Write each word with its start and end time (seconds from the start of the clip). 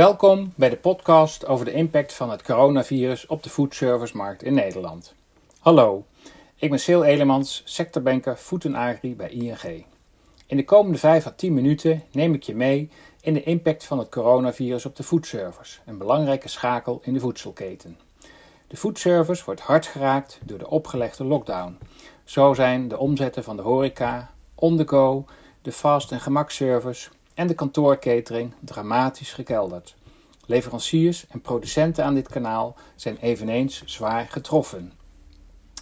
Welkom 0.00 0.52
bij 0.56 0.68
de 0.68 0.76
podcast 0.76 1.46
over 1.46 1.64
de 1.64 1.72
impact 1.72 2.12
van 2.12 2.30
het 2.30 2.42
coronavirus 2.42 3.26
op 3.26 3.42
de 3.42 3.50
foodservicemarkt 3.50 4.42
in 4.42 4.54
Nederland. 4.54 5.14
Hallo, 5.58 6.04
ik 6.56 6.70
ben 6.70 6.80
Sil 6.84 7.04
Elemans, 7.04 7.62
sectorbanker 7.64 8.36
Food 8.36 8.74
Agri 8.74 9.16
bij 9.16 9.30
ING. 9.30 9.84
In 10.46 10.56
de 10.56 10.64
komende 10.64 10.98
5 10.98 11.26
à 11.26 11.30
10 11.30 11.54
minuten 11.54 12.02
neem 12.12 12.34
ik 12.34 12.42
je 12.42 12.54
mee 12.54 12.90
in 13.20 13.34
de 13.34 13.42
impact 13.42 13.84
van 13.84 13.98
het 13.98 14.08
coronavirus 14.08 14.86
op 14.86 14.96
de 14.96 15.02
foodservice, 15.02 15.78
een 15.86 15.98
belangrijke 15.98 16.48
schakel 16.48 17.00
in 17.04 17.12
de 17.12 17.20
voedselketen. 17.20 17.98
De 18.66 18.76
foodservice 18.76 19.44
wordt 19.44 19.60
hard 19.60 19.86
geraakt 19.86 20.38
door 20.44 20.58
de 20.58 20.70
opgelegde 20.70 21.24
lockdown. 21.24 21.78
Zo 22.24 22.54
zijn 22.54 22.88
de 22.88 22.98
omzetten 22.98 23.44
van 23.44 23.56
de 23.56 23.62
horeca, 23.62 24.30
on 24.54 24.76
the 24.76 24.88
go, 24.88 25.24
de 25.62 25.72
fast- 25.72 26.12
en 26.12 26.20
gemakservice 26.20 27.10
en 27.40 27.46
de 27.46 27.54
kantoorkatering 27.54 28.52
dramatisch 28.60 29.32
gekelderd. 29.32 29.94
Leveranciers 30.46 31.26
en 31.28 31.40
producenten 31.40 32.04
aan 32.04 32.14
dit 32.14 32.28
kanaal 32.28 32.76
zijn 32.94 33.16
eveneens 33.20 33.82
zwaar 33.84 34.26
getroffen. 34.28 34.92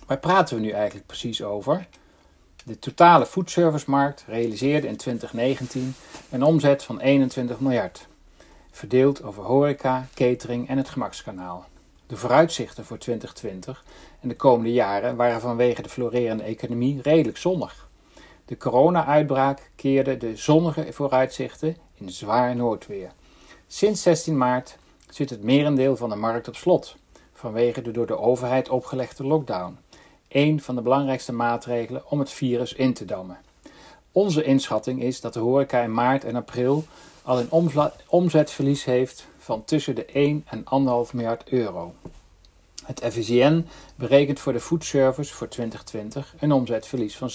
Waar 0.07 0.19
praten 0.19 0.57
we 0.57 0.63
nu 0.63 0.71
eigenlijk 0.71 1.07
precies 1.07 1.43
over? 1.43 1.87
De 2.65 2.79
totale 2.79 3.27
foodservicemarkt 3.27 4.25
realiseerde 4.27 4.87
in 4.87 4.97
2019 4.97 5.95
een 6.31 6.43
omzet 6.43 6.85
van 6.85 7.01
21 7.01 7.61
miljard, 7.61 8.07
verdeeld 8.71 9.23
over 9.23 9.43
horeca, 9.43 10.07
catering 10.15 10.69
en 10.69 10.77
het 10.77 10.89
gemakskanaal. 10.89 11.67
De 12.07 12.17
vooruitzichten 12.17 12.85
voor 12.85 12.99
2020 12.99 13.85
en 14.21 14.29
de 14.29 14.37
komende 14.37 14.73
jaren 14.73 15.17
waren 15.17 15.41
vanwege 15.41 15.83
de 15.83 15.89
florerende 15.89 16.43
economie 16.43 17.03
redelijk 17.03 17.37
zonnig. 17.37 17.88
De 18.49 18.57
corona-uitbraak 18.57 19.71
keerde 19.77 20.17
de 20.17 20.37
zonnige 20.37 20.93
vooruitzichten 20.93 21.77
in 21.95 22.11
zwaar 22.11 22.57
noodweer. 22.57 23.11
Sinds 23.67 24.03
16 24.03 24.37
maart 24.37 24.79
zit 25.11 25.31
het 25.31 25.43
merendeel 25.43 25.97
van 25.97 26.09
de 26.09 26.17
markt 26.17 26.49
op 26.49 26.57
slot 26.57 26.97
vanwege 27.33 27.83
de 27.83 27.91
door 27.91 28.07
de 28.07 28.19
overheid 28.19 28.69
opgelegde 28.69 29.25
lockdown. 29.25 29.79
Een 30.29 30.61
van 30.61 30.75
de 30.75 30.83
belangrijkste 30.83 31.33
maatregelen 31.33 32.11
om 32.11 32.19
het 32.19 32.31
virus 32.31 32.73
in 32.73 32.95
te 32.95 33.05
dammen. 33.05 33.39
Onze 34.13 34.45
inschatting 34.45 35.03
is 35.03 35.21
dat 35.21 35.33
de 35.33 35.41
horeca 35.41 35.81
in 35.81 35.95
maart 35.95 36.25
en 36.25 36.37
april 36.37 36.85
al 37.23 37.39
een 37.39 37.83
omzetverlies 38.07 38.85
heeft 38.85 39.27
van 39.39 39.65
tussen 39.65 39.95
de 39.95 40.05
1 40.05 40.45
en 40.47 40.65
1,5 41.09 41.15
miljard 41.15 41.49
euro. 41.49 41.95
Het 42.89 43.05
FVCN 43.13 43.67
berekent 43.97 44.41
voor 44.41 44.53
de 44.53 44.61
foodservice 44.61 45.35
voor 45.35 45.49
2020 45.49 46.35
een 46.39 46.53
omzetverlies 46.53 47.17
van 47.17 47.31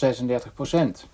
36%, 1.03 1.07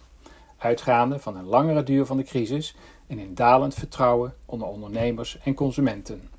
uitgaande 0.57 1.19
van 1.19 1.37
een 1.37 1.45
langere 1.45 1.83
duur 1.83 2.05
van 2.05 2.17
de 2.17 2.23
crisis 2.23 2.75
en 3.07 3.19
een 3.19 3.35
dalend 3.35 3.73
vertrouwen 3.73 4.33
onder 4.45 4.67
ondernemers 4.67 5.37
en 5.43 5.53
consumenten. 5.53 6.29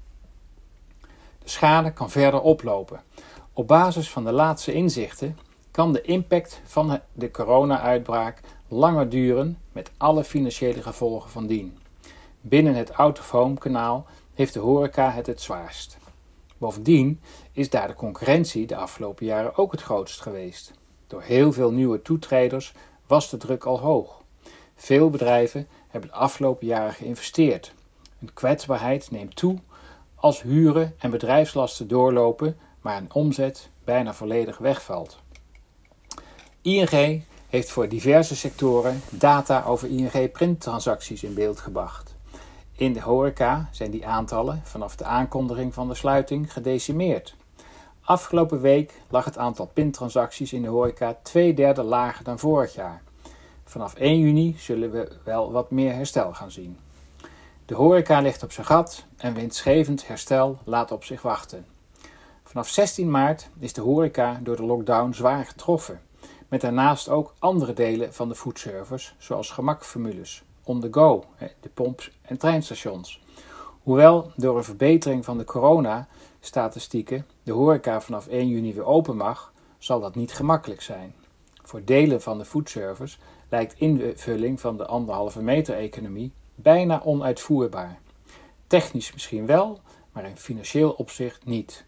De 1.39 1.49
schade 1.49 1.93
kan 1.93 2.11
verder 2.11 2.41
oplopen. 2.41 3.03
Op 3.53 3.67
basis 3.67 4.11
van 4.11 4.25
de 4.25 4.33
laatste 4.33 4.73
inzichten 4.73 5.39
kan 5.71 5.93
de 5.93 6.03
impact 6.03 6.61
van 6.65 7.01
de 7.13 7.31
corona-uitbraak 7.31 8.41
langer 8.69 9.09
duren 9.09 9.59
met 9.73 9.91
alle 9.97 10.25
financiële 10.25 10.83
gevolgen 10.83 11.31
van 11.31 11.47
dien. 11.47 11.79
Binnen 12.41 12.75
het 12.75 12.93
out-of-home 12.93 13.59
kanaal 13.59 14.07
heeft 14.35 14.53
de 14.53 14.61
horeca 14.61 15.11
het 15.11 15.27
het 15.27 15.41
zwaarst. 15.41 16.00
Bovendien 16.61 17.21
is 17.53 17.71
daar 17.71 17.89
de 17.89 17.95
concurrentie 17.95 18.67
de 18.67 18.77
afgelopen 18.77 19.27
jaren 19.27 19.57
ook 19.57 19.73
het 19.73 19.83
grootst 19.83 20.21
geweest. 20.21 20.73
Door 21.07 21.23
heel 21.23 21.53
veel 21.53 21.73
nieuwe 21.73 22.03
toetreders 22.03 22.73
was 23.07 23.31
de 23.31 23.37
druk 23.37 23.65
al 23.65 23.81
hoog. 23.81 24.23
Veel 24.75 25.11
bedrijven 25.11 25.69
hebben 25.89 26.11
de 26.11 26.17
afgelopen 26.17 26.67
jaren 26.67 26.93
geïnvesteerd. 26.93 27.75
Hun 28.19 28.33
kwetsbaarheid 28.35 29.11
neemt 29.11 29.37
toe 29.37 29.59
als 30.15 30.43
huren 30.43 30.95
en 30.99 31.11
bedrijfslasten 31.11 31.89
doorlopen, 31.89 32.59
maar 32.81 32.97
een 32.97 33.13
omzet 33.13 33.71
bijna 33.85 34.15
volledig 34.15 34.59
wegvalt. 34.59 35.19
ING 36.63 37.23
heeft 37.49 37.71
voor 37.71 37.89
diverse 37.89 38.37
sectoren 38.37 39.01
data 39.11 39.65
over 39.65 39.89
ING-printtransacties 39.89 41.23
in 41.23 41.35
beeld 41.35 41.61
gebracht. 41.61 42.10
In 42.81 42.93
de 42.93 43.01
horeca 43.01 43.69
zijn 43.71 43.91
die 43.91 44.07
aantallen 44.07 44.61
vanaf 44.65 44.97
de 44.97 45.05
aankondiging 45.05 45.75
van 45.75 45.89
de 45.89 45.95
sluiting 45.95 46.53
gedecimeerd. 46.53 47.37
Afgelopen 48.01 48.61
week 48.61 48.95
lag 49.09 49.25
het 49.25 49.39
aantal 49.39 49.67
pintransacties 49.67 50.53
in 50.53 50.63
de 50.63 50.69
horeca 50.69 51.19
twee 51.23 51.55
derde 51.55 51.83
lager 51.83 52.25
dan 52.25 52.39
vorig 52.39 52.75
jaar. 52.75 53.03
Vanaf 53.65 53.95
1 53.95 54.19
juni 54.19 54.55
zullen 54.59 54.91
we 54.91 55.13
wel 55.25 55.53
wat 55.53 55.71
meer 55.71 55.95
herstel 55.95 56.33
gaan 56.35 56.51
zien. 56.51 56.79
De 57.67 57.75
horeca 57.75 58.21
ligt 58.21 58.43
op 58.43 58.53
zijn 58.53 58.67
gat 58.67 59.05
en 59.17 59.35
winstgevend 59.35 60.07
herstel 60.07 60.59
laat 60.65 60.93
op 60.93 61.05
zich 61.05 61.23
wachten. 61.23 61.67
Vanaf 62.45 62.69
16 62.69 63.11
maart 63.11 63.49
is 63.59 63.73
de 63.73 63.81
horeca 63.81 64.41
door 64.43 64.57
de 64.57 64.65
lockdown 64.65 65.13
zwaar 65.13 65.47
getroffen, 65.47 66.01
met 66.49 66.61
daarnaast 66.61 67.09
ook 67.09 67.35
andere 67.39 67.73
delen 67.73 68.15
van 68.15 68.29
de 68.29 68.35
foodservice, 68.35 69.13
zoals 69.19 69.51
gemakformules, 69.51 70.45
on 70.71 70.81
the 70.81 70.89
go, 70.91 71.25
de 71.61 71.69
pomps 71.69 72.11
en 72.23 72.37
treinstations. 72.37 73.21
Hoewel 73.83 74.33
door 74.37 74.57
een 74.57 74.65
verbetering 74.65 75.25
van 75.25 75.39
de 75.39 75.45
corona-statistieken 75.45 77.27
de 77.43 77.53
horeca 77.53 78.01
vanaf 78.01 78.27
1 78.27 78.49
juni 78.49 78.75
weer 78.75 78.85
open 78.85 79.17
mag, 79.17 79.53
zal 79.79 80.01
dat 80.01 80.15
niet 80.15 80.33
gemakkelijk 80.33 80.83
zijn. 80.83 81.15
Voor 81.63 81.85
delen 81.85 82.23
van 82.23 82.39
de 82.39 82.45
foodservice 82.45 83.19
lijkt 83.49 83.79
invulling 83.79 84.61
van 84.61 84.77
de 84.77 84.87
anderhalve 84.87 85.43
meter 85.43 85.77
economie 85.77 86.33
bijna 86.55 87.03
onuitvoerbaar. 87.05 87.99
Technisch 88.67 89.13
misschien 89.13 89.47
wel, 89.47 89.81
maar 90.13 90.25
in 90.25 90.37
financieel 90.37 90.91
opzicht 90.91 91.47
niet. 91.47 91.85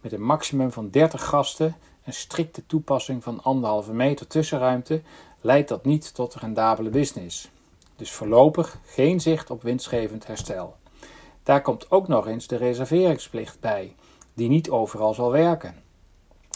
Met 0.00 0.12
een 0.12 0.24
maximum 0.24 0.72
van 0.72 0.90
30 0.90 1.24
gasten 1.24 1.76
en 2.02 2.12
strikte 2.12 2.66
toepassing 2.66 3.22
van 3.22 3.42
anderhalve 3.42 3.92
meter 3.92 4.26
tussenruimte 4.26 5.02
leidt 5.40 5.68
dat 5.68 5.84
niet 5.84 6.14
tot 6.14 6.34
rendabele 6.34 6.90
business. 6.90 7.50
Dus 8.02 8.12
voorlopig 8.12 8.78
geen 8.84 9.20
zicht 9.20 9.50
op 9.50 9.62
winstgevend 9.62 10.26
herstel. 10.26 10.76
Daar 11.42 11.62
komt 11.62 11.90
ook 11.90 12.08
nog 12.08 12.26
eens 12.26 12.46
de 12.46 12.56
reserveringsplicht 12.56 13.60
bij, 13.60 13.94
die 14.34 14.48
niet 14.48 14.70
overal 14.70 15.14
zal 15.14 15.30
werken. 15.30 15.74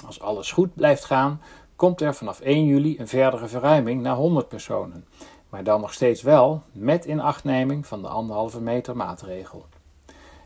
Als 0.07 0.21
alles 0.21 0.53
goed 0.53 0.75
blijft 0.75 1.05
gaan, 1.05 1.41
komt 1.77 2.01
er 2.01 2.15
vanaf 2.15 2.41
1 2.41 2.65
juli 2.65 2.99
een 2.99 3.09
verdere 3.09 3.47
verruiming 3.47 4.03
naar 4.03 4.17
100 4.17 4.49
personen, 4.49 5.05
maar 5.49 5.65
dan 5.65 5.81
nog 5.81 5.93
steeds 5.93 6.23
wel 6.23 6.63
met 6.73 7.05
inachtneming 7.05 7.87
van 7.87 8.03
de 8.03 8.09
anderhalve 8.09 8.61
meter 8.61 8.97
maatregel. 8.97 9.67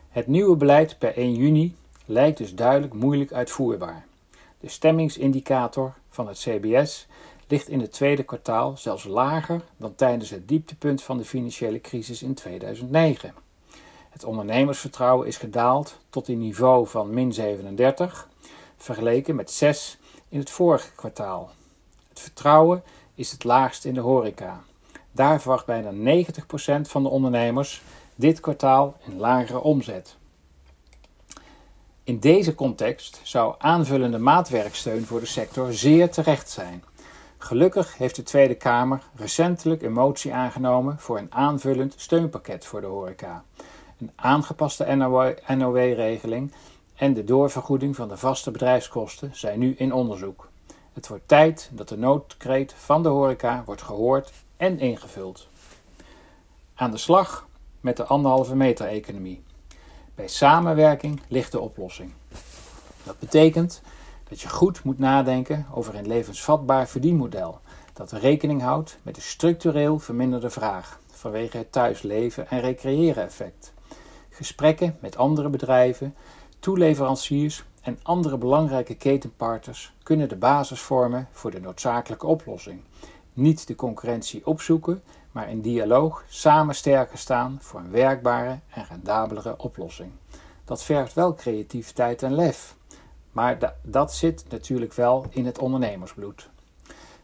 Het 0.09 0.27
nieuwe 0.27 0.57
beleid 0.57 0.99
per 0.99 1.17
1 1.17 1.35
juni 1.35 1.77
lijkt 2.05 2.39
dus 2.39 2.55
duidelijk 2.55 2.95
moeilijk 2.95 3.33
uitvoerbaar. 3.33 4.07
De 4.61 4.69
stemmingsindicator 4.69 5.95
van 6.09 6.29
het 6.29 6.39
CBS 6.39 7.07
ligt 7.51 7.69
in 7.69 7.81
het 7.81 7.93
tweede 7.93 8.23
kwartaal 8.23 8.77
zelfs 8.77 9.05
lager 9.05 9.63
dan 9.77 9.95
tijdens 9.95 10.31
het 10.31 10.49
dieptepunt 10.49 11.03
van 11.03 11.17
de 11.17 11.25
financiële 11.25 11.81
crisis 11.81 12.23
in 12.23 12.35
2009. 12.35 13.35
Het 14.11 14.25
ondernemersvertrouwen 14.25 15.27
is 15.27 15.37
gedaald 15.37 15.99
tot 16.11 16.29
een 16.29 16.39
niveau 16.39 16.87
van 16.87 17.15
min 17.15 17.33
37, 17.33 18.29
vergeleken 18.77 19.35
met 19.35 19.51
6 19.51 19.99
in 20.29 20.39
het 20.39 20.51
vorige 20.51 20.93
kwartaal. 20.95 21.51
Het 22.09 22.21
vertrouwen 22.21 22.83
is 23.15 23.31
het 23.31 23.45
laagst 23.45 23.85
in 23.85 23.95
de 23.95 24.01
horeca. 24.01 24.61
Daar 25.13 25.41
verwacht 25.41 25.67
bijna 25.67 26.25
90% 26.25 26.81
van 26.81 27.03
de 27.03 27.09
ondernemers 27.09 27.83
dit 28.15 28.41
kwartaal 28.41 28.97
een 29.07 29.17
lagere 29.17 29.61
omzet. 29.61 30.17
In 32.05 32.19
deze 32.19 32.55
context 32.55 33.21
zou 33.23 33.55
aanvullende 33.59 34.19
maatwerksteun 34.19 35.07
voor 35.07 35.21
de 35.21 35.27
sector 35.27 35.73
zeer 35.73 36.11
terecht 36.11 36.51
zijn. 36.51 36.85
Gelukkig 37.43 37.97
heeft 37.97 38.17
de 38.17 38.23
Tweede 38.23 38.55
Kamer 38.55 39.03
recentelijk 39.15 39.83
een 39.83 39.93
motie 39.93 40.35
aangenomen 40.35 40.99
voor 40.99 41.19
een 41.19 41.35
aanvullend 41.35 41.95
steunpakket 41.97 42.65
voor 42.65 42.81
de 42.81 42.87
horeca. 42.87 43.45
Een 43.99 44.11
aangepaste 44.15 44.85
NOW-regeling 45.57 46.53
en 46.95 47.15
de 47.15 47.25
doorvergoeding 47.25 47.97
van 47.97 48.09
de 48.09 48.17
vaste 48.17 48.51
bedrijfskosten 48.51 49.31
zijn 49.33 49.59
nu 49.59 49.75
in 49.77 49.93
onderzoek. 49.93 50.49
Het 50.93 51.09
wordt 51.09 51.29
tijd 51.29 51.71
dat 51.73 51.89
de 51.89 51.99
noodkreet 51.99 52.75
van 52.77 53.03
de 53.03 53.09
horeca 53.09 53.63
wordt 53.65 53.83
gehoord 53.83 54.33
en 54.57 54.79
ingevuld. 54.79 55.49
Aan 56.75 56.91
de 56.91 56.99
slag 56.99 57.47
met 57.81 57.97
de 57.97 58.05
anderhalve 58.05 58.57
meter 58.57 58.87
economie. 58.87 59.43
Bij 60.15 60.29
samenwerking 60.29 61.21
ligt 61.29 61.53
de 61.53 61.61
oplossing. 61.61 62.13
Dat 63.03 63.19
betekent 63.19 63.83
dat 64.31 64.41
je 64.41 64.49
goed 64.49 64.85
moet 64.85 64.99
nadenken 64.99 65.67
over 65.73 65.95
een 65.95 66.07
levensvatbaar 66.07 66.89
verdienmodel 66.89 67.61
dat 67.93 68.13
rekening 68.13 68.63
houdt 68.63 68.99
met 69.03 69.15
de 69.15 69.21
structureel 69.21 69.99
verminderde 69.99 70.51
vraag 70.51 71.01
vanwege 71.13 71.57
het 71.57 71.73
thuisleven 71.73 72.49
en 72.49 72.61
recreëren 72.61 73.23
effect. 73.23 73.73
Gesprekken 74.29 74.97
met 75.01 75.17
andere 75.17 75.49
bedrijven, 75.49 76.15
toeleveranciers 76.59 77.65
en 77.83 77.99
andere 78.03 78.39
belangrijke 78.39 78.95
ketenpartners 78.95 79.93
kunnen 80.03 80.29
de 80.29 80.37
basis 80.37 80.81
vormen 80.81 81.29
voor 81.31 81.51
de 81.51 81.61
noodzakelijke 81.61 82.27
oplossing. 82.27 82.81
Niet 83.33 83.67
de 83.67 83.75
concurrentie 83.75 84.47
opzoeken, 84.47 85.03
maar 85.33 85.51
in 85.51 85.61
dialoog 85.61 86.25
samen 86.29 86.75
sterker 86.75 87.19
staan 87.19 87.59
voor 87.61 87.81
een 87.81 87.91
werkbare 87.91 88.59
en 88.69 88.87
rendabelere 88.89 89.55
oplossing. 89.59 90.11
Dat 90.65 90.83
vergt 90.83 91.15
wel 91.15 91.35
creativiteit 91.35 92.23
en 92.23 92.35
lef, 92.35 92.79
maar 93.33 93.75
dat 93.83 94.15
zit 94.15 94.45
natuurlijk 94.49 94.93
wel 94.93 95.27
in 95.31 95.47
het 95.47 95.59
ondernemersbloed. 95.59 96.49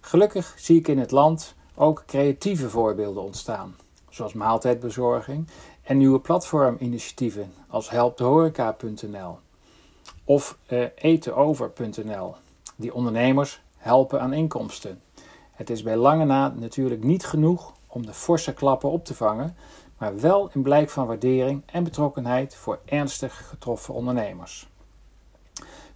Gelukkig 0.01 0.55
zie 0.57 0.79
ik 0.79 0.89
in 0.89 0.99
het 0.99 1.11
land 1.11 1.55
ook 1.75 2.03
creatieve 2.07 2.71
voorbeelden 2.71 3.23
ontstaan, 3.23 3.77
zoals 4.09 4.33
maaltijdbezorging 4.33 5.49
en 5.83 5.99
nieuwe 5.99 6.21
platforminitiatieven 6.21 7.53
als 7.69 7.91
helpdehoreca.nl 7.91 9.39
of 10.25 10.59
uh, 10.69 10.87
etenover.nl, 10.95 12.35
die 12.77 12.95
ondernemers 12.95 13.61
helpen 13.77 14.21
aan 14.21 14.33
inkomsten. 14.33 15.01
Het 15.53 15.71
is 15.71 15.83
bij 15.83 15.97
lange 15.97 16.25
na 16.25 16.49
natuurlijk 16.49 17.05
niet 17.05 17.27
genoeg 17.27 17.73
om 17.87 18.07
de 18.07 18.15
forse 18.15 18.55
klappen 18.55 18.91
op 18.91 19.05
te 19.05 19.15
vangen, 19.15 19.57
maar 19.99 20.21
wel 20.21 20.51
een 20.53 20.63
blijk 20.63 20.91
van 20.91 21.07
waardering 21.07 21.63
en 21.67 21.85
betrokkenheid 21.85 22.55
voor 22.55 22.79
ernstig 22.85 23.49
getroffen 23.49 23.95
ondernemers. 23.95 24.69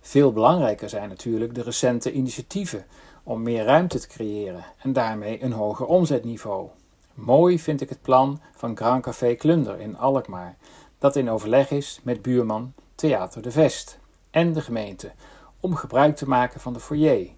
Veel 0.00 0.32
belangrijker 0.32 0.88
zijn 0.88 1.08
natuurlijk 1.08 1.54
de 1.54 1.62
recente 1.62 2.12
initiatieven 2.12 2.86
om 3.22 3.42
meer 3.42 3.64
ruimte 3.64 4.00
te 4.00 4.08
creëren 4.08 4.64
en 4.78 4.92
daarmee 4.92 5.42
een 5.42 5.52
hoger 5.52 5.86
omzetniveau. 5.86 6.68
Mooi 7.14 7.58
vind 7.58 7.80
ik 7.80 7.88
het 7.88 8.02
plan 8.02 8.40
van 8.56 8.76
Grand 8.76 9.02
Café 9.02 9.34
Klunder 9.34 9.80
in 9.80 9.98
Alkmaar, 9.98 10.56
dat 10.98 11.16
in 11.16 11.30
overleg 11.30 11.70
is 11.70 12.00
met 12.02 12.22
buurman 12.22 12.72
Theater 12.94 13.42
de 13.42 13.50
Vest 13.50 13.98
en 14.30 14.52
de 14.52 14.60
gemeente 14.60 15.12
om 15.60 15.74
gebruik 15.74 16.16
te 16.16 16.28
maken 16.28 16.60
van 16.60 16.72
de 16.72 16.80
foyer. 16.80 17.28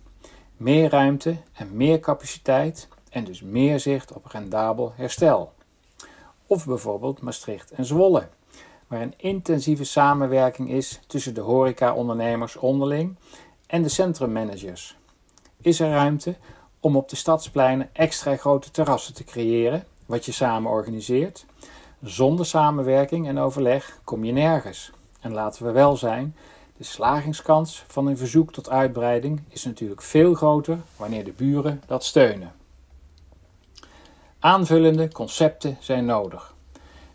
Meer 0.56 0.91
ruimte 0.91 1.37
en 1.53 1.76
meer 1.76 2.00
capaciteit 2.00 2.88
en 3.11 3.25
dus 3.25 3.43
meer 3.43 3.81
zicht 3.81 4.12
op 4.12 4.26
rendabel 4.26 4.93
herstel. 4.97 5.53
Of 6.47 6.67
bijvoorbeeld 6.67 7.20
Maastricht 7.20 7.70
en 7.70 7.85
Zwolle, 7.85 8.29
waar 8.93 9.03
een 9.03 9.15
intensieve 9.17 9.85
samenwerking 9.85 10.71
is 10.71 11.00
tussen 11.06 11.35
de 11.35 11.41
horeca-ondernemers 11.41 12.56
onderling 12.56 13.17
en 13.67 13.83
de 13.83 13.89
centrummanagers. 13.89 14.97
Is 15.61 15.81
er 15.81 15.91
ruimte 15.91 16.37
om 16.81 16.97
op 16.97 17.09
de 17.09 17.17
stadspleinen 17.17 17.89
extra 17.93 18.37
grote 18.37 18.71
terrassen 18.71 19.15
te 19.15 19.25
creëren, 19.25 19.85
wat 20.06 20.25
je 20.25 20.33
samen 20.33 20.71
organiseert? 20.71 21.47
Zonder 22.03 22.47
samenwerking 22.47 23.29
en 23.29 23.39
overleg 23.39 24.00
kom 24.05 24.25
je 24.25 24.33
nergens. 24.33 24.91
En 25.21 25.33
laten 25.33 25.65
we 25.67 25.73
wel 25.73 25.97
zijn, 25.97 26.37
de 26.77 26.85
slagingskans 26.85 27.85
van 27.87 28.06
een 28.06 28.17
verzoek 28.17 28.53
tot 28.53 28.71
uitbreiding 28.71 29.43
is 29.49 29.65
natuurlijk 29.65 30.03
veel 30.03 30.35
groter 30.35 30.79
wanneer 30.97 31.25
de 31.25 31.33
buren 31.33 31.83
dat 31.87 32.05
steunen. 32.05 32.53
Aanvullende 34.38 35.12
concepten 35.12 35.77
zijn 35.81 36.05
nodig. 36.05 36.51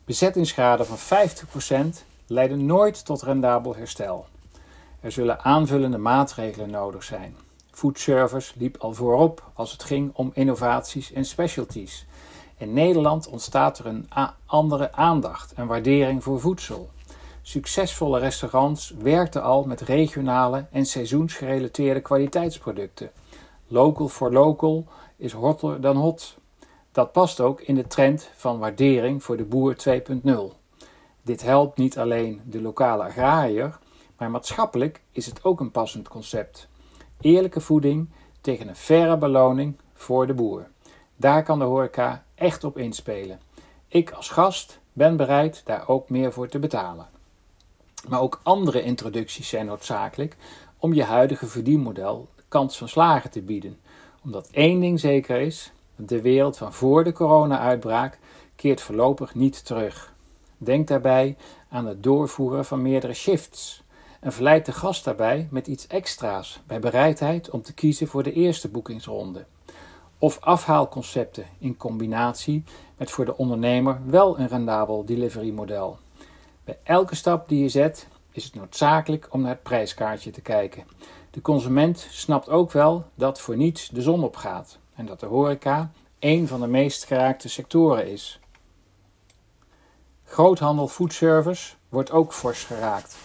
Bezettingsgraden 0.07 0.86
van 0.86 0.98
50% 1.98 2.06
leiden 2.27 2.65
nooit 2.65 3.06
tot 3.06 3.21
rendabel 3.21 3.75
herstel. 3.75 4.25
Er 5.00 5.12
zullen 5.12 5.44
aanvullende 5.44 5.98
maatregelen 5.98 6.69
nodig 6.69 7.04
zijn. 7.04 7.36
Foodservice 7.71 8.54
liep 8.57 8.77
al 8.77 8.94
voorop 8.94 9.51
als 9.54 9.71
het 9.71 9.83
ging 9.83 10.12
om 10.13 10.31
innovaties 10.33 11.12
en 11.12 11.25
specialties. 11.25 12.06
In 12.57 12.74
Nederland 12.74 13.27
ontstaat 13.27 13.80
er 13.80 13.86
een 13.86 14.09
andere 14.45 14.92
aandacht 14.92 15.54
en 15.54 15.68
waardering 15.68 16.24
voor 16.24 16.39
voedsel. 16.39 16.89
Succesvolle 17.42 18.19
restaurants 18.19 18.94
werkten 19.00 19.44
al 19.44 19.63
met 19.63 19.81
regionale 19.81 20.65
en 20.71 20.86
seizoensgerelateerde 20.86 22.01
kwaliteitsproducten. 22.01 23.12
Local 23.68 24.07
for 24.07 24.31
local 24.31 24.86
is 25.18 25.31
hotter 25.31 25.81
dan 25.81 25.95
hot. 25.95 26.38
Dat 26.97 27.11
past 27.11 27.39
ook 27.39 27.61
in 27.61 27.75
de 27.75 27.88
trend 27.88 28.29
van 28.35 28.59
waardering 28.59 29.23
voor 29.23 29.38
de 29.38 29.44
boer 29.44 29.75
2.0. 29.89 30.31
Dit 31.21 31.41
helpt 31.41 31.77
niet 31.77 31.97
alleen 31.97 32.41
de 32.45 32.61
lokale 32.61 33.03
agrariër, 33.03 33.79
maar 34.17 34.31
maatschappelijk 34.31 35.01
is 35.11 35.25
het 35.25 35.44
ook 35.44 35.59
een 35.59 35.71
passend 35.71 36.07
concept. 36.07 36.67
Eerlijke 37.21 37.61
voeding 37.61 38.09
tegen 38.41 38.67
een 38.67 38.75
faire 38.75 39.17
beloning 39.17 39.75
voor 39.94 40.27
de 40.27 40.33
boer. 40.33 40.67
Daar 41.15 41.44
kan 41.44 41.59
de 41.59 41.65
horeca 41.65 42.23
echt 42.35 42.63
op 42.63 42.77
inspelen. 42.77 43.39
Ik 43.88 44.11
als 44.11 44.29
gast 44.29 44.79
ben 44.94 45.17
bereid 45.17 45.61
daar 45.65 45.88
ook 45.88 46.09
meer 46.09 46.33
voor 46.33 46.47
te 46.47 46.59
betalen. 46.59 47.07
Maar 48.07 48.21
ook 48.21 48.39
andere 48.44 48.81
introducties 48.81 49.49
zijn 49.49 49.65
noodzakelijk 49.65 50.35
om 50.77 50.94
je 50.94 51.03
huidige 51.03 51.45
verdienmodel 51.45 52.29
de 52.35 52.44
kans 52.47 52.77
van 52.77 52.89
slagen 52.89 53.29
te 53.29 53.41
bieden. 53.41 53.79
Omdat 54.23 54.49
één 54.51 54.79
ding 54.79 54.99
zeker 54.99 55.39
is: 55.39 55.71
de 55.97 56.21
wereld 56.21 56.57
van 56.57 56.73
voor 56.73 57.03
de 57.03 57.11
corona-uitbraak 57.11 58.19
keert 58.55 58.81
voorlopig 58.81 59.35
niet 59.35 59.65
terug. 59.65 60.13
Denk 60.57 60.88
daarbij 60.88 61.35
aan 61.69 61.85
het 61.85 62.03
doorvoeren 62.03 62.65
van 62.65 62.81
meerdere 62.81 63.13
shifts 63.13 63.83
en 64.19 64.33
verleid 64.33 64.65
de 64.65 64.71
gast 64.71 65.03
daarbij 65.03 65.47
met 65.51 65.67
iets 65.67 65.88
extra's 65.88 66.61
bij 66.67 66.79
bereidheid 66.79 67.49
om 67.49 67.61
te 67.61 67.73
kiezen 67.73 68.07
voor 68.07 68.23
de 68.23 68.33
eerste 68.33 68.69
boekingsronde. 68.69 69.45
Of 70.17 70.39
afhaalconcepten 70.39 71.45
in 71.59 71.77
combinatie 71.77 72.63
met 72.97 73.11
voor 73.11 73.25
de 73.25 73.38
ondernemer 73.38 73.99
wel 74.05 74.39
een 74.39 74.47
rendabel 74.47 75.05
delivery 75.05 75.51
model. 75.51 75.97
Bij 76.63 76.77
elke 76.83 77.15
stap 77.15 77.49
die 77.49 77.61
je 77.61 77.69
zet 77.69 78.07
is 78.31 78.44
het 78.44 78.55
noodzakelijk 78.55 79.27
om 79.31 79.41
naar 79.41 79.51
het 79.51 79.63
prijskaartje 79.63 80.31
te 80.31 80.41
kijken. 80.41 80.83
De 81.31 81.41
consument 81.41 82.07
snapt 82.11 82.49
ook 82.49 82.71
wel 82.71 83.05
dat 83.15 83.41
voor 83.41 83.57
niets 83.57 83.88
de 83.89 84.01
zon 84.01 84.23
opgaat 84.23 84.79
en 84.97 85.05
dat 85.05 85.19
de 85.19 85.25
horeca 85.25 85.91
een 86.19 86.47
van 86.47 86.59
de 86.59 86.67
meest 86.67 87.03
geraakte 87.03 87.49
sectoren 87.49 88.11
is. 88.11 88.39
Groothandel 90.23 90.88
foodservice 90.88 91.73
wordt 91.89 92.11
ook 92.11 92.33
fors 92.33 92.63
geraakt. 92.63 93.17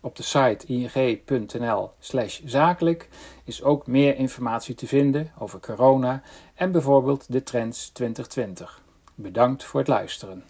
Op 0.00 0.16
de 0.16 0.22
site 0.22 0.66
ing.nl/zakelijk 0.66 3.08
is 3.44 3.62
ook 3.62 3.86
meer 3.86 4.16
informatie 4.16 4.74
te 4.74 4.86
vinden 4.86 5.32
over 5.38 5.60
corona 5.60 6.22
en 6.54 6.72
bijvoorbeeld 6.72 7.32
de 7.32 7.42
trends 7.42 7.88
2020. 7.88 8.82
Bedankt 9.14 9.64
voor 9.64 9.80
het 9.80 9.88
luisteren. 9.88 10.44